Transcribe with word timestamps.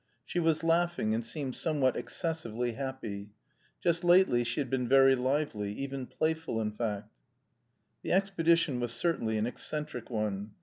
She 0.25 0.39
was 0.39 0.63
laughing, 0.63 1.13
and 1.13 1.23
seemed 1.23 1.53
somewhat 1.55 1.95
excessively 1.95 2.71
happy. 2.71 3.33
Just 3.83 4.03
lately 4.03 4.43
she 4.43 4.59
had 4.59 4.67
been 4.67 4.87
very 4.87 5.13
lively, 5.13 5.73
even 5.73 6.07
playful, 6.07 6.59
in 6.59 6.71
fact. 6.71 7.13
The 8.01 8.11
expedition 8.11 8.79
was 8.79 8.93
certainly 8.93 9.37
an 9.37 9.45
eccentric 9.45 10.09
one. 10.09 10.53